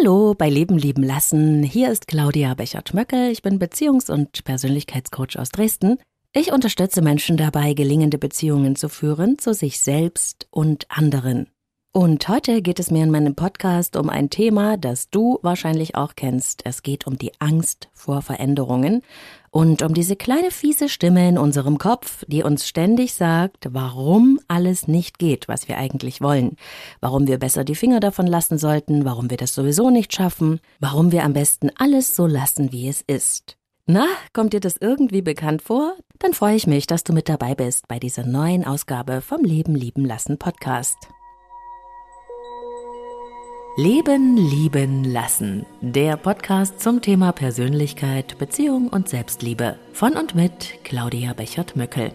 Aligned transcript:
Hallo 0.00 0.32
bei 0.32 0.48
Leben 0.48 0.78
lieben 0.78 1.02
lassen. 1.02 1.62
Hier 1.62 1.92
ist 1.92 2.06
Claudia 2.06 2.54
Bechert-Möckel. 2.54 3.30
Ich 3.30 3.42
bin 3.42 3.58
Beziehungs- 3.58 4.10
und 4.10 4.44
Persönlichkeitscoach 4.44 5.38
aus 5.38 5.50
Dresden. 5.50 5.98
Ich 6.34 6.52
unterstütze 6.52 7.02
Menschen 7.02 7.36
dabei, 7.36 7.74
gelingende 7.74 8.16
Beziehungen 8.16 8.76
zu 8.76 8.88
führen 8.88 9.38
zu 9.38 9.52
sich 9.52 9.78
selbst 9.82 10.46
und 10.50 10.86
anderen. 10.88 11.48
Und 11.92 12.28
heute 12.28 12.62
geht 12.62 12.78
es 12.78 12.92
mir 12.92 13.02
in 13.02 13.10
meinem 13.10 13.34
Podcast 13.34 13.96
um 13.96 14.10
ein 14.10 14.30
Thema, 14.30 14.76
das 14.76 15.10
du 15.10 15.40
wahrscheinlich 15.42 15.96
auch 15.96 16.14
kennst. 16.14 16.64
Es 16.64 16.84
geht 16.84 17.08
um 17.08 17.18
die 17.18 17.32
Angst 17.40 17.88
vor 17.92 18.22
Veränderungen 18.22 19.02
und 19.50 19.82
um 19.82 19.92
diese 19.92 20.14
kleine 20.14 20.52
fiese 20.52 20.88
Stimme 20.88 21.28
in 21.28 21.36
unserem 21.36 21.78
Kopf, 21.78 22.24
die 22.28 22.44
uns 22.44 22.68
ständig 22.68 23.14
sagt, 23.14 23.70
warum 23.72 24.38
alles 24.46 24.86
nicht 24.86 25.18
geht, 25.18 25.48
was 25.48 25.66
wir 25.66 25.78
eigentlich 25.78 26.20
wollen, 26.20 26.54
warum 27.00 27.26
wir 27.26 27.40
besser 27.40 27.64
die 27.64 27.74
Finger 27.74 27.98
davon 27.98 28.28
lassen 28.28 28.56
sollten, 28.56 29.04
warum 29.04 29.28
wir 29.28 29.36
das 29.36 29.52
sowieso 29.52 29.90
nicht 29.90 30.14
schaffen, 30.14 30.60
warum 30.78 31.10
wir 31.10 31.24
am 31.24 31.32
besten 31.32 31.70
alles 31.76 32.14
so 32.14 32.28
lassen, 32.28 32.70
wie 32.70 32.86
es 32.86 33.02
ist. 33.04 33.56
Na, 33.86 34.06
kommt 34.32 34.52
dir 34.52 34.60
das 34.60 34.76
irgendwie 34.76 35.22
bekannt 35.22 35.62
vor? 35.62 35.94
Dann 36.20 36.34
freue 36.34 36.54
ich 36.54 36.68
mich, 36.68 36.86
dass 36.86 37.02
du 37.02 37.12
mit 37.12 37.28
dabei 37.28 37.56
bist 37.56 37.88
bei 37.88 37.98
dieser 37.98 38.24
neuen 38.24 38.64
Ausgabe 38.64 39.22
vom 39.22 39.42
Leben 39.42 39.74
lieben 39.74 40.04
lassen 40.04 40.38
Podcast. 40.38 40.96
Leben 43.76 44.36
lieben 44.36 45.04
lassen. 45.04 45.64
Der 45.80 46.16
Podcast 46.16 46.80
zum 46.80 47.00
Thema 47.00 47.30
Persönlichkeit, 47.30 48.36
Beziehung 48.36 48.88
und 48.88 49.08
Selbstliebe. 49.08 49.78
Von 49.92 50.14
und 50.14 50.34
mit 50.34 50.82
Claudia 50.82 51.34
Bechert-Möckel. 51.34 52.10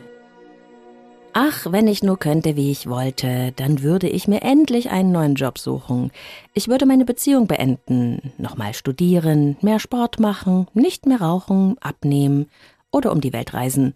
Ach, 1.32 1.66
wenn 1.72 1.88
ich 1.88 2.04
nur 2.04 2.20
könnte, 2.20 2.58
wie 2.58 2.72
ich 2.72 2.88
wollte, 2.88 3.54
dann 3.56 3.82
würde 3.82 4.10
ich 4.10 4.28
mir 4.28 4.42
endlich 4.42 4.90
einen 4.90 5.14
neuen 5.14 5.36
Job 5.36 5.58
suchen. 5.58 6.12
Ich 6.54 6.68
würde 6.68 6.86
meine 6.86 7.06
Beziehung 7.06 7.48
beenden, 7.48 8.34
nochmal 8.38 8.74
studieren, 8.74 9.56
mehr 9.62 9.80
Sport 9.80 10.20
machen, 10.20 10.68
nicht 10.74 11.06
mehr 11.06 11.22
rauchen, 11.22 11.78
abnehmen 11.80 12.48
oder 12.92 13.14
um 13.14 13.22
die 13.22 13.34
Welt 13.34 13.54
reisen. 13.54 13.94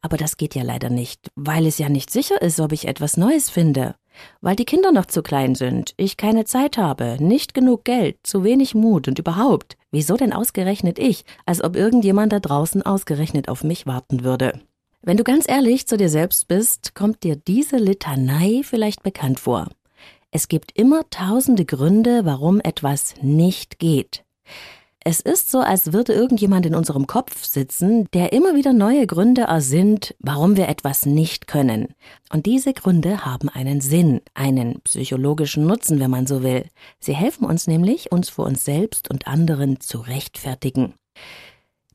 Aber 0.00 0.16
das 0.16 0.38
geht 0.38 0.54
ja 0.54 0.62
leider 0.62 0.88
nicht, 0.88 1.30
weil 1.34 1.66
es 1.66 1.76
ja 1.76 1.90
nicht 1.90 2.10
sicher 2.10 2.40
ist, 2.40 2.58
ob 2.58 2.72
ich 2.72 2.88
etwas 2.88 3.18
Neues 3.18 3.50
finde. 3.50 3.96
Weil 4.40 4.56
die 4.56 4.64
Kinder 4.64 4.92
noch 4.92 5.06
zu 5.06 5.22
klein 5.22 5.54
sind, 5.54 5.94
ich 5.96 6.16
keine 6.16 6.44
Zeit 6.44 6.78
habe, 6.78 7.16
nicht 7.20 7.54
genug 7.54 7.84
Geld, 7.84 8.18
zu 8.22 8.44
wenig 8.44 8.74
Mut 8.74 9.08
und 9.08 9.18
überhaupt. 9.18 9.76
Wieso 9.90 10.16
denn 10.16 10.32
ausgerechnet 10.32 10.98
ich, 10.98 11.24
als 11.44 11.62
ob 11.62 11.76
irgendjemand 11.76 12.32
da 12.32 12.40
draußen 12.40 12.82
ausgerechnet 12.82 13.48
auf 13.48 13.64
mich 13.64 13.86
warten 13.86 14.24
würde? 14.24 14.60
Wenn 15.02 15.16
du 15.16 15.24
ganz 15.24 15.48
ehrlich 15.48 15.86
zu 15.86 15.96
dir 15.96 16.08
selbst 16.08 16.48
bist, 16.48 16.94
kommt 16.94 17.22
dir 17.22 17.36
diese 17.36 17.76
Litanei 17.76 18.62
vielleicht 18.64 19.02
bekannt 19.02 19.38
vor. 19.38 19.68
Es 20.30 20.48
gibt 20.48 20.72
immer 20.78 21.08
tausende 21.10 21.64
Gründe, 21.64 22.24
warum 22.24 22.60
etwas 22.60 23.14
nicht 23.22 23.78
geht. 23.78 24.24
Es 25.08 25.20
ist 25.20 25.52
so, 25.52 25.60
als 25.60 25.92
würde 25.92 26.14
irgendjemand 26.14 26.66
in 26.66 26.74
unserem 26.74 27.06
Kopf 27.06 27.44
sitzen, 27.44 28.08
der 28.12 28.32
immer 28.32 28.56
wieder 28.56 28.72
neue 28.72 29.06
Gründe 29.06 29.42
ersinnt, 29.42 30.16
warum 30.18 30.56
wir 30.56 30.68
etwas 30.68 31.06
nicht 31.06 31.46
können. 31.46 31.94
Und 32.32 32.44
diese 32.44 32.72
Gründe 32.72 33.24
haben 33.24 33.48
einen 33.48 33.80
Sinn, 33.80 34.20
einen 34.34 34.80
psychologischen 34.80 35.64
Nutzen, 35.64 36.00
wenn 36.00 36.10
man 36.10 36.26
so 36.26 36.42
will. 36.42 36.64
Sie 36.98 37.14
helfen 37.14 37.44
uns 37.44 37.68
nämlich, 37.68 38.10
uns 38.10 38.30
vor 38.30 38.46
uns 38.46 38.64
selbst 38.64 39.08
und 39.08 39.28
anderen 39.28 39.78
zu 39.78 39.98
rechtfertigen. 39.98 40.94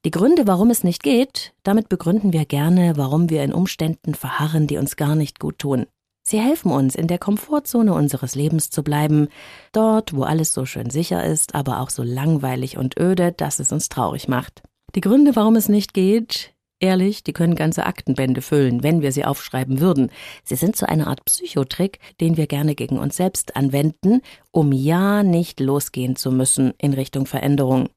Die 0.06 0.12
Gründe, 0.12 0.48
warum 0.48 0.70
es 0.70 0.86
nicht 0.86 1.04
geht, 1.04 1.52
damit 1.64 1.90
begründen 1.90 2.32
wir 2.32 2.46
gerne, 2.46 2.94
warum 2.96 3.30
wir 3.30 3.44
in 3.44 3.52
Umständen 3.52 4.16
verharren, 4.16 4.68
die 4.68 4.78
uns 4.78 4.96
gar 4.96 5.18
nicht 5.18 5.38
gut 5.38 5.60
tun. 5.60 5.86
Sie 6.24 6.40
helfen 6.40 6.72
uns, 6.72 6.96
in 6.96 7.08
der 7.08 7.18
Komfortzone 7.18 7.94
unseres 7.94 8.36
Lebens 8.36 8.70
zu 8.70 8.84
bleiben, 8.84 9.28
dort, 9.72 10.16
wo 10.16 10.24
alles 10.24 10.54
so 10.54 10.66
schön 10.66 10.90
sicher 10.90 11.24
ist, 11.26 11.56
aber 11.56 11.80
auch 11.80 11.90
so 11.90 12.04
langweilig 12.04 12.78
und 12.78 13.00
öde, 13.00 13.32
dass 13.32 13.60
es 13.60 13.72
uns 13.72 13.90
traurig 13.90 14.28
macht. 14.28 14.62
Die 14.94 15.02
Gründe, 15.02 15.36
warum 15.36 15.56
es 15.56 15.68
nicht 15.68 15.94
geht, 15.94 16.54
ehrlich, 16.80 17.24
die 17.24 17.34
können 17.34 17.56
ganze 17.56 17.86
Aktenbände 17.86 18.42
füllen, 18.42 18.84
wenn 18.84 19.02
wir 19.02 19.12
sie 19.12 19.26
aufschreiben 19.26 19.80
würden. 19.80 20.12
Sie 20.44 20.56
sind 20.56 20.76
so 20.76 20.86
eine 20.86 21.08
Art 21.08 21.26
Psychotrick, 21.26 22.00
den 22.20 22.38
wir 22.38 22.48
gerne 22.48 22.76
gegen 22.76 23.00
uns 23.00 23.18
selbst 23.18 23.56
anwenden, 23.56 24.22
um 24.52 24.72
ja 24.72 25.24
nicht 25.24 25.60
losgehen 25.60 26.16
zu 26.16 26.32
müssen 26.32 26.74
in 26.78 26.94
Richtung 26.94 27.26
Veränderung. 27.26 27.90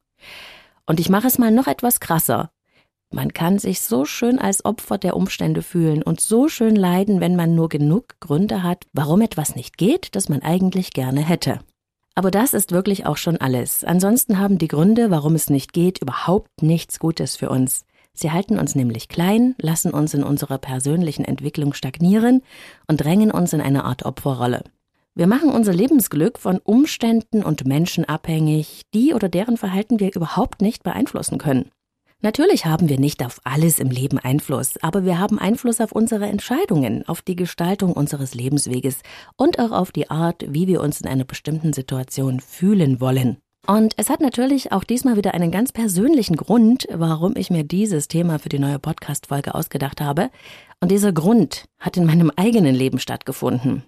Und 0.87 1.01
ich 1.01 1.09
mache 1.09 1.27
es 1.27 1.39
mal 1.39 1.51
noch 1.51 1.67
etwas 1.67 2.01
krasser. 2.01 2.51
Man 3.15 3.33
kann 3.33 3.61
sich 3.61 3.81
so 3.81 4.05
schön 4.05 4.41
als 4.41 4.65
Opfer 4.65 4.99
der 4.99 5.15
Umstände 5.15 5.63
fühlen 5.63 6.03
und 6.03 6.21
so 6.21 6.49
schön 6.49 6.75
leiden, 6.75 7.21
wenn 7.21 7.37
man 7.37 7.55
nur 7.55 7.69
genug 7.69 8.19
Gründe 8.19 8.65
hat, 8.65 8.89
warum 8.93 9.21
etwas 9.21 9.55
nicht 9.55 9.79
geht, 9.79 10.17
das 10.17 10.29
man 10.29 10.43
eigentlich 10.43 10.93
gerne 10.93 11.21
hätte. 11.21 11.61
Aber 12.17 12.33
das 12.33 12.55
ist 12.55 12.73
wirklich 12.73 13.07
auch 13.07 13.17
schon 13.17 13.37
alles. 13.37 13.85
Ansonsten 13.85 14.41
haben 14.41 14.59
die 14.59 14.67
Gründe, 14.67 15.13
warum 15.13 15.37
es 15.37 15.49
nicht 15.49 15.73
geht, 15.73 16.03
überhaupt 16.03 16.61
nichts 16.61 16.99
Gutes 16.99 17.37
für 17.37 17.51
uns. 17.51 17.85
Sie 18.15 18.33
halten 18.33 18.59
uns 18.59 18.75
nämlich 18.75 19.09
klein, 19.09 19.55
lassen 19.59 19.93
uns 19.93 20.13
in 20.13 20.25
unserer 20.25 20.59
persönlichen 20.59 21.25
Entwicklung 21.25 21.73
stagnieren 21.73 22.43
und 22.89 23.01
drängen 23.01 23.31
uns 23.31 23.53
in 23.53 23.61
eine 23.61 23.85
Art 23.85 24.05
Opferrolle. 24.05 24.65
Wir 25.15 25.29
machen 25.29 25.51
unser 25.51 25.73
Lebensglück 25.73 26.41
von 26.41 26.59
Umständen 26.59 27.45
und 27.45 27.65
Menschen 27.65 28.05
abhängig, 28.05 28.83
die 28.93 29.15
oder 29.15 29.29
deren 29.29 29.57
Verhalten 29.57 30.01
wir 30.01 30.13
überhaupt 30.13 30.63
nicht 30.63 30.83
beeinflussen 30.83 31.39
können. 31.39 31.71
Natürlich 32.25 32.65
haben 32.65 32.89
wir 32.89 32.99
nicht 32.99 33.23
auf 33.23 33.39
alles 33.45 33.79
im 33.79 33.91
Leben 33.91 34.19
Einfluss, 34.19 34.79
aber 34.81 35.05
wir 35.05 35.19
haben 35.19 35.39
Einfluss 35.39 35.79
auf 35.83 35.93
unsere 35.93 36.25
Entscheidungen, 36.25 37.07
auf 37.07 37.21
die 37.21 37.37
Gestaltung 37.37 37.93
unseres 37.93 38.35
Lebensweges 38.35 39.01
und 39.37 39.59
auch 39.59 39.73
auf 39.73 39.93
die 39.93 40.09
Art, 40.09 40.43
wie 40.49 40.67
wir 40.67 40.81
uns 40.81 41.03
in 41.03 41.07
einer 41.07 41.25
bestimmten 41.25 41.75
Situation 41.75 42.41
fühlen 42.41 42.99
wollen. 42.99 43.37
Und 43.67 43.93
es 43.99 44.09
hat 44.09 44.23
natürlich 44.23 44.73
auch 44.73 44.85
diesmal 44.85 45.19
wieder 45.19 45.35
einen 45.35 45.51
ganz 45.51 45.71
persönlichen 45.71 46.37
Grund, 46.37 46.87
warum 46.91 47.37
ich 47.37 47.51
mir 47.51 47.63
dieses 47.63 48.09
Thema 48.09 48.39
für 48.39 48.49
die 48.49 48.59
neue 48.59 48.79
Podcast-Folge 48.79 49.55
ausgedacht 49.55 50.01
habe. 50.01 50.31
Und 50.81 50.91
dieser 50.91 51.13
Grund 51.13 51.67
hat 51.79 51.99
in 51.99 52.07
meinem 52.07 52.33
eigenen 52.37 52.75
Leben 52.75 53.01
stattgefunden. 53.01 53.85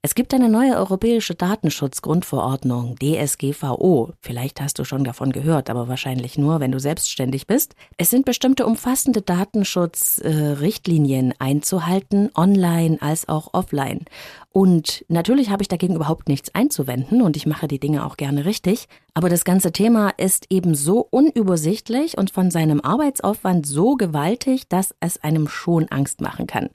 Es 0.00 0.14
gibt 0.14 0.32
eine 0.32 0.48
neue 0.48 0.76
europäische 0.76 1.34
Datenschutzgrundverordnung, 1.34 2.94
DSGVO. 2.96 4.12
Vielleicht 4.20 4.60
hast 4.60 4.78
du 4.78 4.84
schon 4.84 5.02
davon 5.02 5.32
gehört, 5.32 5.70
aber 5.70 5.88
wahrscheinlich 5.88 6.38
nur, 6.38 6.60
wenn 6.60 6.70
du 6.70 6.78
selbstständig 6.78 7.48
bist. 7.48 7.74
Es 7.96 8.08
sind 8.08 8.24
bestimmte 8.24 8.64
umfassende 8.64 9.22
Datenschutzrichtlinien 9.22 11.34
einzuhalten, 11.40 12.30
online 12.36 12.98
als 13.00 13.28
auch 13.28 13.52
offline. 13.52 14.04
Und 14.50 15.04
natürlich 15.08 15.50
habe 15.50 15.62
ich 15.62 15.68
dagegen 15.68 15.96
überhaupt 15.96 16.28
nichts 16.28 16.54
einzuwenden 16.54 17.20
und 17.20 17.36
ich 17.36 17.46
mache 17.46 17.66
die 17.68 17.80
Dinge 17.80 18.06
auch 18.06 18.16
gerne 18.16 18.44
richtig. 18.44 18.86
Aber 19.14 19.28
das 19.28 19.44
ganze 19.44 19.72
Thema 19.72 20.10
ist 20.16 20.46
eben 20.48 20.76
so 20.76 21.08
unübersichtlich 21.10 22.16
und 22.16 22.30
von 22.30 22.52
seinem 22.52 22.80
Arbeitsaufwand 22.80 23.66
so 23.66 23.96
gewaltig, 23.96 24.68
dass 24.68 24.94
es 25.00 25.20
einem 25.22 25.48
schon 25.48 25.88
Angst 25.88 26.20
machen 26.20 26.46
kann. 26.46 26.70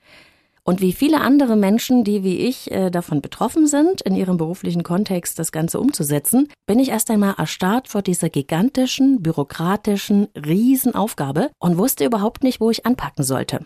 Und 0.66 0.80
wie 0.80 0.94
viele 0.94 1.20
andere 1.20 1.58
Menschen, 1.58 2.06
die 2.06 2.24
wie 2.24 2.38
ich 2.38 2.72
äh, 2.72 2.90
davon 2.90 3.22
betroffen 3.22 3.68
sind, 3.68 4.02
in 4.02 4.16
ihrem 4.16 4.38
beruflichen 4.38 4.84
Kontext 4.84 5.38
das 5.38 5.52
Ganze 5.52 5.78
umzusetzen, 5.78 6.48
bin 6.66 6.80
ich 6.80 6.90
erst 6.90 7.12
einmal 7.12 7.36
erstarrt 7.38 7.90
vor 7.90 8.02
dieser 8.02 8.30
gigantischen, 8.30 9.22
bürokratischen 9.22 10.30
Riesenaufgabe 10.38 11.52
und 11.60 11.78
wusste 11.78 12.06
überhaupt 12.06 12.44
nicht, 12.44 12.62
wo 12.62 12.70
ich 12.70 12.86
anpacken 12.86 13.26
sollte. 13.26 13.66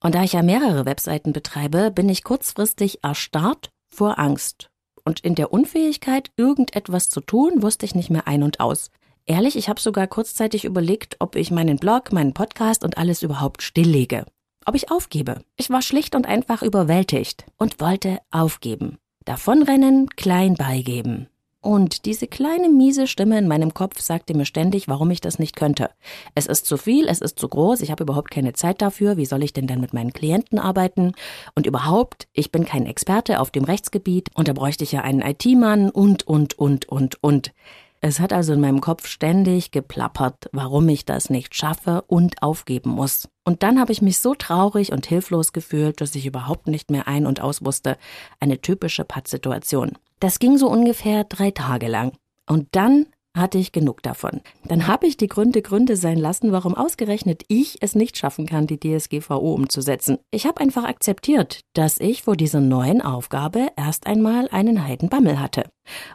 Und 0.00 0.14
da 0.14 0.22
ich 0.22 0.34
ja 0.34 0.42
mehrere 0.42 0.86
Webseiten 0.86 1.32
betreibe, 1.32 1.90
bin 1.90 2.08
ich 2.08 2.22
kurzfristig 2.22 3.02
erstarrt 3.02 3.70
vor 3.88 4.20
Angst. 4.20 4.68
Und 5.04 5.20
in 5.20 5.34
der 5.34 5.52
Unfähigkeit, 5.52 6.30
irgendetwas 6.36 7.08
zu 7.08 7.20
tun, 7.20 7.62
wusste 7.62 7.86
ich 7.86 7.96
nicht 7.96 8.10
mehr 8.10 8.28
ein 8.28 8.44
und 8.44 8.60
aus. 8.60 8.90
Ehrlich, 9.24 9.56
ich 9.56 9.68
habe 9.68 9.80
sogar 9.80 10.06
kurzzeitig 10.06 10.64
überlegt, 10.64 11.16
ob 11.18 11.34
ich 11.34 11.50
meinen 11.50 11.78
Blog, 11.78 12.12
meinen 12.12 12.34
Podcast 12.34 12.84
und 12.84 12.98
alles 12.98 13.22
überhaupt 13.22 13.62
stilllege 13.62 14.26
ob 14.66 14.74
ich 14.74 14.90
aufgebe. 14.90 15.42
Ich 15.56 15.70
war 15.70 15.82
schlicht 15.82 16.14
und 16.14 16.26
einfach 16.26 16.62
überwältigt 16.62 17.46
und 17.56 17.80
wollte 17.80 18.18
aufgeben. 18.30 18.98
Davonrennen, 19.24 20.08
klein 20.10 20.54
beigeben. 20.54 21.28
Und 21.66 22.04
diese 22.04 22.28
kleine 22.28 22.68
miese 22.68 23.08
Stimme 23.08 23.38
in 23.38 23.48
meinem 23.48 23.74
Kopf 23.74 23.98
sagte 24.00 24.36
mir 24.36 24.44
ständig, 24.44 24.86
warum 24.86 25.10
ich 25.10 25.20
das 25.20 25.40
nicht 25.40 25.56
könnte. 25.56 25.90
Es 26.36 26.46
ist 26.46 26.64
zu 26.64 26.76
viel, 26.76 27.08
es 27.08 27.20
ist 27.20 27.40
zu 27.40 27.48
groß, 27.48 27.80
ich 27.80 27.90
habe 27.90 28.04
überhaupt 28.04 28.30
keine 28.30 28.52
Zeit 28.52 28.80
dafür, 28.80 29.16
wie 29.16 29.26
soll 29.26 29.42
ich 29.42 29.52
denn 29.52 29.66
dann 29.66 29.80
mit 29.80 29.92
meinen 29.92 30.12
Klienten 30.12 30.60
arbeiten? 30.60 31.14
Und 31.56 31.66
überhaupt, 31.66 32.28
ich 32.32 32.52
bin 32.52 32.64
kein 32.66 32.86
Experte 32.86 33.40
auf 33.40 33.50
dem 33.50 33.64
Rechtsgebiet 33.64 34.28
und 34.34 34.46
da 34.46 34.52
bräuchte 34.52 34.84
ich 34.84 34.92
ja 34.92 35.00
einen 35.00 35.22
IT-Mann 35.22 35.90
und, 35.90 36.24
und, 36.28 36.56
und, 36.56 36.88
und, 36.88 37.20
und. 37.20 37.52
Es 38.00 38.20
hat 38.20 38.32
also 38.32 38.52
in 38.52 38.60
meinem 38.60 38.80
Kopf 38.80 39.06
ständig 39.06 39.70
geplappert, 39.70 40.48
warum 40.52 40.88
ich 40.88 41.04
das 41.04 41.30
nicht 41.30 41.54
schaffe 41.54 42.02
und 42.06 42.42
aufgeben 42.42 42.90
muss. 42.90 43.28
Und 43.44 43.62
dann 43.62 43.80
habe 43.80 43.92
ich 43.92 44.02
mich 44.02 44.18
so 44.18 44.34
traurig 44.34 44.92
und 44.92 45.06
hilflos 45.06 45.52
gefühlt, 45.52 46.00
dass 46.00 46.14
ich 46.14 46.26
überhaupt 46.26 46.66
nicht 46.66 46.90
mehr 46.90 47.08
ein- 47.08 47.26
und 47.26 47.40
aus 47.40 47.64
wusste. 47.64 47.96
Eine 48.40 48.60
typische 48.60 49.04
Pattsituation. 49.04 49.92
Das 50.20 50.38
ging 50.38 50.58
so 50.58 50.68
ungefähr 50.68 51.24
drei 51.24 51.50
Tage 51.50 51.88
lang. 51.88 52.12
Und 52.46 52.68
dann 52.72 53.06
hatte 53.36 53.58
ich 53.58 53.72
genug 53.72 54.02
davon. 54.02 54.40
Dann 54.64 54.86
habe 54.86 55.06
ich 55.06 55.16
die 55.16 55.28
Gründe 55.28 55.62
Gründe 55.62 55.96
sein 55.96 56.18
lassen, 56.18 56.52
warum 56.52 56.74
ausgerechnet 56.74 57.44
ich 57.48 57.78
es 57.82 57.94
nicht 57.94 58.16
schaffen 58.16 58.46
kann, 58.46 58.66
die 58.66 58.80
DSGVO 58.80 59.54
umzusetzen. 59.54 60.18
Ich 60.30 60.46
habe 60.46 60.60
einfach 60.60 60.84
akzeptiert, 60.84 61.60
dass 61.74 62.00
ich 62.00 62.22
vor 62.22 62.36
dieser 62.36 62.60
neuen 62.60 63.02
Aufgabe 63.02 63.68
erst 63.76 64.06
einmal 64.06 64.48
einen 64.50 64.84
Heidenbammel 64.84 65.38
hatte. 65.38 65.64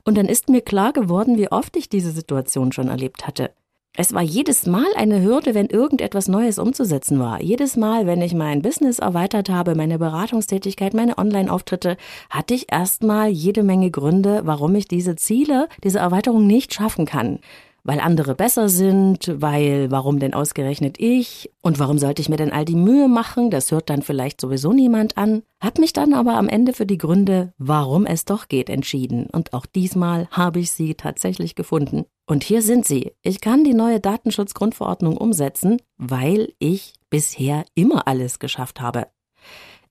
Und 0.03 0.17
dann 0.17 0.25
ist 0.25 0.49
mir 0.49 0.61
klar 0.61 0.93
geworden, 0.93 1.37
wie 1.37 1.51
oft 1.51 1.77
ich 1.77 1.87
diese 1.87 2.11
Situation 2.11 2.71
schon 2.71 2.87
erlebt 2.87 3.27
hatte. 3.27 3.51
Es 3.97 4.13
war 4.13 4.21
jedes 4.21 4.67
Mal 4.67 4.85
eine 4.95 5.21
Hürde, 5.21 5.53
wenn 5.53 5.65
irgendetwas 5.65 6.29
Neues 6.29 6.59
umzusetzen 6.59 7.19
war. 7.19 7.41
Jedes 7.41 7.75
Mal, 7.75 8.07
wenn 8.07 8.21
ich 8.21 8.33
mein 8.33 8.61
Business 8.61 8.99
erweitert 8.99 9.49
habe, 9.49 9.75
meine 9.75 9.99
Beratungstätigkeit, 9.99 10.93
meine 10.93 11.17
Online-Auftritte, 11.17 11.97
hatte 12.29 12.53
ich 12.53 12.71
erstmal 12.71 13.27
jede 13.27 13.63
Menge 13.63 13.91
Gründe, 13.91 14.43
warum 14.45 14.75
ich 14.75 14.87
diese 14.87 15.17
Ziele, 15.17 15.67
diese 15.83 15.99
Erweiterung 15.99 16.47
nicht 16.47 16.73
schaffen 16.73 17.05
kann. 17.05 17.39
Weil 17.83 17.99
andere 17.99 18.33
besser 18.33 18.69
sind, 18.69 19.29
weil 19.41 19.91
warum 19.91 20.19
denn 20.19 20.35
ausgerechnet 20.35 20.97
ich? 20.97 21.51
Und 21.61 21.77
warum 21.77 21.97
sollte 21.97 22.21
ich 22.21 22.29
mir 22.29 22.37
denn 22.37 22.53
all 22.53 22.63
die 22.63 22.75
Mühe 22.75 23.09
machen, 23.09 23.49
das 23.49 23.71
hört 23.71 23.89
dann 23.89 24.03
vielleicht 24.03 24.39
sowieso 24.39 24.71
niemand 24.71 25.17
an, 25.17 25.41
hab 25.59 25.79
mich 25.79 25.91
dann 25.91 26.13
aber 26.13 26.35
am 26.35 26.47
Ende 26.47 26.71
für 26.71 26.85
die 26.85 26.99
Gründe, 26.99 27.51
warum 27.57 28.05
es 28.05 28.23
doch 28.23 28.47
geht, 28.47 28.69
entschieden. 28.69 29.25
Und 29.31 29.51
auch 29.51 29.65
diesmal 29.65 30.29
habe 30.31 30.59
ich 30.59 30.71
sie 30.71 30.95
tatsächlich 30.95 31.55
gefunden. 31.55 32.05
Und 32.31 32.45
hier 32.45 32.61
sind 32.61 32.85
sie. 32.85 33.11
Ich 33.23 33.41
kann 33.41 33.65
die 33.65 33.73
neue 33.73 33.99
Datenschutzgrundverordnung 33.99 35.17
umsetzen, 35.17 35.81
weil 35.97 36.53
ich 36.59 36.93
bisher 37.09 37.65
immer 37.75 38.07
alles 38.07 38.39
geschafft 38.39 38.79
habe. 38.79 39.07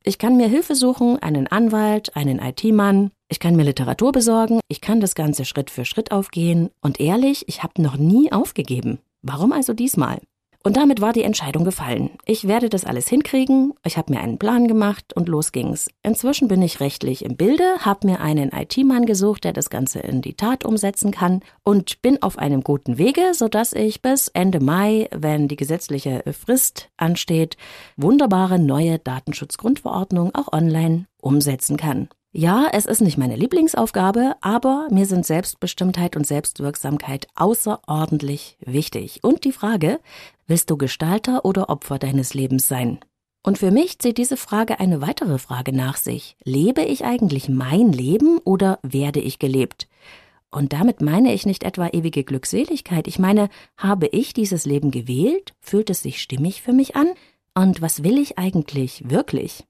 Ich 0.03 0.17
kann 0.17 0.39
mir 0.39 0.49
Hilfe 0.49 0.75
suchen, 0.75 1.19
einen 1.19 1.49
Anwalt, 1.49 2.17
einen 2.17 2.39
IT-Mann, 2.39 3.11
ich 3.29 3.41
kann 3.41 3.57
mir 3.57 3.65
Literatur 3.65 4.13
besorgen, 4.13 4.61
ich 4.69 4.81
kann 4.81 5.01
das 5.01 5.15
Ganze 5.15 5.45
Schritt 5.45 5.69
für 5.69 5.85
Schritt 5.85 6.13
aufgehen 6.13 6.71
und 6.81 6.99
ehrlich, 6.99 7.47
ich 7.47 7.63
habe 7.63 7.83
noch 7.83 7.99
nie 7.99 8.33
aufgegeben. 8.33 9.01
Warum 9.21 9.53
also 9.53 9.75
diesmal? 9.75 10.23
Und 10.62 10.77
damit 10.77 11.01
war 11.01 11.15
die 11.15 11.23
Entscheidung 11.23 11.65
gefallen. 11.65 12.11
Ich 12.27 12.47
werde 12.47 12.69
das 12.69 12.85
alles 12.85 13.09
hinkriegen, 13.09 13.73
ich 13.83 13.97
habe 13.97 14.12
mir 14.12 14.21
einen 14.21 14.39
Plan 14.39 14.69
gemacht 14.69 15.15
und 15.15 15.27
los 15.27 15.53
ging's. 15.53 15.89
Inzwischen 16.03 16.49
bin 16.49 16.61
ich 16.61 16.81
rechtlich 16.81 17.25
im 17.25 17.37
Bilde, 17.37 17.79
habe 17.81 18.07
mir 18.07 18.21
einen 18.21 18.53
IT-Mann 18.53 19.07
gesucht, 19.07 19.45
der 19.45 19.55
das 19.55 19.71
Ganze 19.71 20.01
in 20.01 20.21
die 20.21 20.35
Tat 20.35 20.67
umsetzen 20.67 21.12
kann 21.12 21.41
und 21.62 22.03
bin 22.03 22.23
auf 22.23 22.37
einem 22.37 22.62
guten 22.62 22.99
Wege, 22.99 23.33
sodass 23.33 23.73
ich 23.73 24.03
bis 24.03 24.29
Ende 24.29 24.61
Mai, 24.61 25.09
wenn 25.12 25.49
die 25.49 25.57
gesetzliche 25.57 26.23
Frist 26.39 26.91
ansteht, 26.99 27.56
wunderbare 27.97 28.59
neue 28.59 28.99
Datenschutzgrundverordnung 28.99 30.35
auch 30.35 30.53
online 30.53 31.06
umsetzen 31.23 31.79
kann. 31.79 32.11
Ja, 32.32 32.69
es 32.73 32.87
ist 32.87 33.00
nicht 33.00 33.19
meine 33.19 33.35
Lieblingsaufgabe, 33.35 34.37
aber 34.41 34.87
mir 34.93 35.06
sind 35.06 35.27
Selbstbestimmtheit 35.27 36.15
und 36.15 36.25
Selbstwirksamkeit 36.25 37.27
außerordentlich 37.35 38.56
wichtig. 38.61 39.19
Und 39.25 39.43
die 39.43 39.50
Frage, 39.50 39.99
willst 40.47 40.71
du 40.71 40.77
Gestalter 40.77 41.44
oder 41.44 41.69
Opfer 41.69 41.99
deines 41.99 42.32
Lebens 42.32 42.69
sein? 42.69 43.00
Und 43.43 43.59
für 43.59 43.73
mich 43.73 43.99
zieht 43.99 44.17
diese 44.17 44.37
Frage 44.37 44.79
eine 44.79 45.00
weitere 45.00 45.38
Frage 45.38 45.75
nach 45.75 45.97
sich. 45.97 46.37
Lebe 46.44 46.82
ich 46.82 47.05
eigentlich 47.05 47.49
mein 47.49 47.91
Leben 47.91 48.38
oder 48.38 48.79
werde 48.82 49.19
ich 49.19 49.41
gelebt? 49.41 49.88
Und 50.53 50.73
damit 50.73 51.00
meine 51.00 51.32
ich 51.32 51.47
nicht 51.47 51.65
etwa 51.65 51.88
ewige 51.88 52.23
Glückseligkeit. 52.23 53.09
Ich 53.09 53.19
meine, 53.19 53.49
habe 53.77 54.06
ich 54.06 54.35
dieses 54.35 54.67
Leben 54.67 54.93
gewählt? 54.93 55.55
Fühlt 55.61 55.91
es 55.91 56.03
sich 56.03 56.23
stimmig 56.23 56.62
für 56.62 56.73
mich 56.73 56.94
an? 56.94 57.09
Und 57.55 57.82
was 57.82 58.05
will 58.05 58.19
ich 58.19 58.38
eigentlich 58.38 59.11
wirklich? 59.11 59.65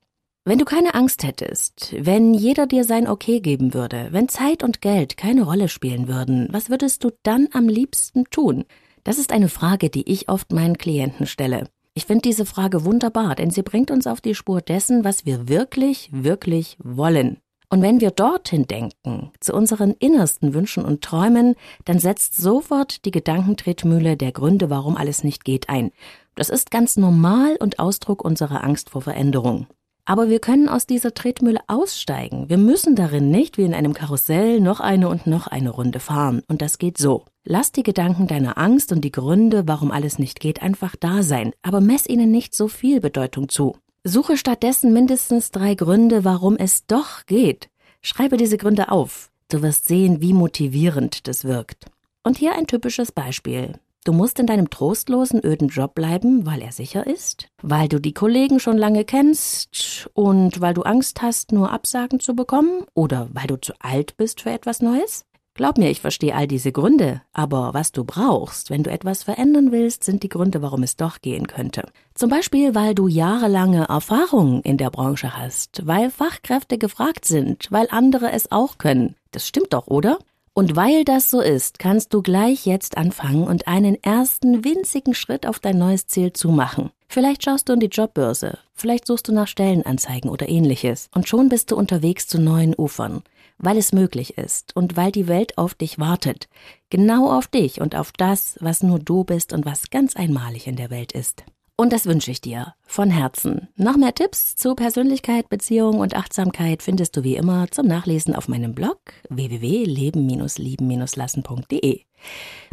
Wenn 0.47 0.59
du 0.59 0.65
keine 0.65 0.95
Angst 0.95 1.23
hättest, 1.23 1.95
wenn 1.99 2.33
jeder 2.33 2.67
dir 2.67 2.85
sein 2.85 3.07
Okay 3.07 3.41
geben 3.41 3.75
würde, 3.75 4.09
wenn 4.11 4.31
Zeit 4.31 4.63
und 4.63 4.81
Geld 4.81 5.19
keine 5.19 5.43
Rolle 5.43 5.69
spielen 5.69 6.09
würden, 6.09 6.49
was 6.51 6.71
würdest 6.71 7.05
du 7.05 7.11
dann 7.23 7.49
am 7.53 7.69
liebsten 7.69 8.25
tun? 8.25 8.65
Das 9.05 9.19
ist 9.19 9.33
eine 9.33 9.51
Frage, 9.51 9.91
die 9.91 10.11
ich 10.11 10.31
oft 10.31 10.51
meinen 10.51 10.79
Klienten 10.79 11.27
stelle. 11.27 11.69
Ich 11.93 12.07
finde 12.07 12.23
diese 12.23 12.47
Frage 12.47 12.87
wunderbar, 12.87 13.35
denn 13.35 13.51
sie 13.51 13.63
bringt 13.63 13.91
uns 13.91 14.07
auf 14.07 14.23
die 14.23 14.35
Spur 14.35 14.63
dessen, 14.63 15.05
was 15.05 15.27
wir 15.27 15.47
wirklich, 15.51 16.09
wirklich 16.11 16.79
wollen. 16.83 17.37
Und 17.69 17.83
wenn 17.83 18.01
wir 18.01 18.11
dorthin 18.11 18.67
denken, 18.67 19.33
zu 19.41 19.53
unseren 19.53 19.93
innersten 19.99 20.55
Wünschen 20.55 20.87
und 20.87 21.03
Träumen, 21.03 21.55
dann 21.85 21.99
setzt 21.99 22.37
sofort 22.37 23.05
die 23.05 23.11
Gedankentretmühle 23.11 24.17
der 24.17 24.33
Gründe, 24.33 24.71
warum 24.71 24.97
alles 24.97 25.23
nicht 25.23 25.45
geht, 25.45 25.69
ein. 25.69 25.91
Das 26.35 26.49
ist 26.49 26.71
ganz 26.71 26.97
normal 26.97 27.57
und 27.61 27.79
Ausdruck 27.79 28.25
unserer 28.25 28.65
Angst 28.65 28.89
vor 28.89 29.03
Veränderung. 29.03 29.67
Aber 30.05 30.29
wir 30.29 30.41
können 30.41 30.69
aus 30.69 30.87
dieser 30.87 31.14
Tretmühle 31.14 31.61
aussteigen. 31.67 32.49
Wir 32.49 32.58
müssen 32.58 32.97
darin 32.97 33.31
nicht 33.31 33.58
wie 33.58 33.64
in 33.64 33.75
einem 33.75 33.94
Karussell 33.94 34.61
noch 34.61 34.81
eine 34.81 35.08
und 35.08 35.26
noch 35.26 35.47
eine 35.47 35.70
Runde 35.70 36.00
fahren. 36.00 36.43
Und 36.49 36.62
das 36.62 36.79
geht 36.79 36.99
so. 36.99 37.25
Lass 37.44 37.73
die 37.73 37.82
Gedanken 37.82 38.26
deiner 38.26 38.58
Angst 38.58 38.93
und 38.93 39.02
die 39.02 39.12
Gründe, 39.12 39.67
warum 39.67 39.91
alles 39.91 40.19
nicht 40.19 40.41
geht, 40.41 40.62
einfach 40.62 40.97
da 40.97 41.23
sein, 41.23 41.52
aber 41.62 41.81
mess 41.81 42.06
ihnen 42.06 42.31
nicht 42.31 42.55
so 42.55 42.69
viel 42.69 43.00
Bedeutung 43.00 43.49
zu. 43.49 43.76
Suche 44.05 44.37
stattdessen 44.37 44.93
mindestens 44.93 45.50
drei 45.50 45.75
Gründe, 45.75 46.25
warum 46.25 46.56
es 46.56 46.87
doch 46.87 47.26
geht. 47.26 47.69
Schreibe 48.02 48.37
diese 48.37 48.56
Gründe 48.56 48.91
auf. 48.91 49.31
Du 49.49 49.62
wirst 49.62 49.87
sehen, 49.87 50.20
wie 50.20 50.32
motivierend 50.32 51.26
das 51.29 51.44
wirkt. 51.44 51.87
Und 52.23 52.38
hier 52.38 52.55
ein 52.55 52.67
typisches 52.67 53.12
Beispiel. 53.12 53.75
Du 54.05 54.14
musst 54.14 54.38
in 54.38 54.47
deinem 54.47 54.70
trostlosen, 54.70 55.44
öden 55.44 55.69
Job 55.69 55.94
bleiben, 55.94 56.47
weil 56.47 56.62
er 56.62 56.73
sicher 56.73 57.06
ist, 57.06 57.49
weil 57.61 57.87
du 57.87 58.00
die 58.00 58.14
Kollegen 58.14 58.58
schon 58.58 58.79
lange 58.79 59.05
kennst 59.05 60.08
und 60.14 60.62
weil 60.62 60.73
du 60.73 60.82
Angst 60.82 61.20
hast, 61.20 61.52
nur 61.52 61.70
Absagen 61.70 62.19
zu 62.19 62.35
bekommen 62.35 62.87
oder 62.94 63.29
weil 63.35 63.47
du 63.47 63.61
zu 63.61 63.75
alt 63.79 64.17
bist 64.17 64.41
für 64.41 64.50
etwas 64.50 64.81
Neues? 64.81 65.26
Glaub 65.52 65.76
mir, 65.76 65.91
ich 65.91 66.00
verstehe 66.00 66.35
all 66.35 66.47
diese 66.47 66.73
Gründe, 66.73 67.20
aber 67.35 67.75
was 67.75 67.93
du 67.93 68.05
brauchst, 68.05 68.70
wenn 68.70 68.82
du 68.82 68.91
etwas 68.91 69.25
verändern 69.25 69.70
willst, 69.70 70.05
sind 70.05 70.23
die 70.23 70.31
Gründe, 70.31 70.62
warum 70.62 70.82
es 70.82 70.97
doch 70.97 71.20
gehen 71.20 71.47
könnte. 71.47 71.87
Zum 72.14 72.31
Beispiel, 72.31 72.75
weil 72.75 72.94
du 72.94 73.06
jahrelange 73.06 73.85
Erfahrung 73.87 74.62
in 74.62 74.79
der 74.79 74.88
Branche 74.88 75.37
hast, 75.37 75.87
weil 75.87 76.11
Fachkräfte 76.11 76.79
gefragt 76.79 77.26
sind, 77.26 77.67
weil 77.70 77.88
andere 77.91 78.32
es 78.32 78.50
auch 78.50 78.79
können. 78.79 79.17
Das 79.32 79.47
stimmt 79.47 79.75
doch, 79.75 79.88
oder? 79.88 80.19
Und 80.52 80.75
weil 80.75 81.05
das 81.05 81.31
so 81.31 81.41
ist, 81.41 81.79
kannst 81.79 82.12
du 82.12 82.23
gleich 82.23 82.67
jetzt 82.67 82.97
anfangen 82.97 83.44
und 83.44 83.69
einen 83.69 84.02
ersten 84.02 84.64
winzigen 84.64 85.14
Schritt 85.14 85.47
auf 85.47 85.61
dein 85.61 85.79
neues 85.79 86.06
Ziel 86.06 86.32
zumachen. 86.32 86.91
Vielleicht 87.08 87.44
schaust 87.44 87.69
du 87.69 87.73
in 87.73 87.81
die 87.81 87.87
Jobbörse, 87.87 88.58
vielleicht 88.75 89.06
suchst 89.06 89.29
du 89.29 89.32
nach 89.32 89.49
Stellenanzeigen 89.49 90.31
oder 90.31 90.49
ähnliches 90.49 91.08
und 91.14 91.29
schon 91.29 91.49
bist 91.49 91.70
du 91.70 91.76
unterwegs 91.76 92.26
zu 92.26 92.41
neuen 92.41 92.75
Ufern, 92.76 93.23
weil 93.58 93.76
es 93.76 93.93
möglich 93.93 94.38
ist 94.38 94.76
und 94.76 94.97
weil 94.97 95.12
die 95.12 95.29
Welt 95.29 95.58
auf 95.58 95.75
dich 95.75 95.99
wartet, 95.99 96.49
genau 96.88 97.31
auf 97.31 97.47
dich 97.47 97.81
und 97.81 97.97
auf 97.97 98.12
das, 98.12 98.56
was 98.61 98.82
nur 98.82 98.99
du 98.99 99.25
bist 99.25 99.52
und 99.52 99.64
was 99.64 99.91
ganz 99.91 100.14
einmalig 100.14 100.67
in 100.67 100.76
der 100.76 100.91
Welt 100.91 101.12
ist. 101.12 101.44
Und 101.81 101.93
das 101.94 102.05
wünsche 102.05 102.31
ich 102.31 102.43
dir 102.43 102.75
von 102.82 103.09
Herzen. 103.09 103.69
Noch 103.75 103.97
mehr 103.97 104.15
Tipps 104.15 104.55
zu 104.55 104.75
Persönlichkeit, 104.75 105.49
Beziehung 105.49 106.00
und 106.00 106.15
Achtsamkeit 106.15 106.82
findest 106.82 107.17
du 107.17 107.25
wie 107.25 107.37
immer 107.37 107.71
zum 107.71 107.87
Nachlesen 107.87 108.35
auf 108.35 108.49
meinem 108.49 108.75
Blog 108.75 108.99
www.leben-lieben-lassen.de. 109.31 112.00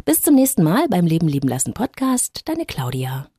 Bis 0.04 0.20
zum 0.20 0.34
nächsten 0.34 0.62
Mal 0.62 0.88
beim 0.90 1.06
Leben 1.06 1.26
lieben 1.26 1.48
lassen 1.48 1.72
Podcast. 1.72 2.42
Deine 2.44 2.66
Claudia. 2.66 3.30